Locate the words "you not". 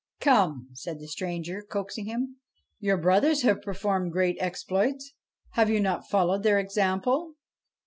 5.69-6.09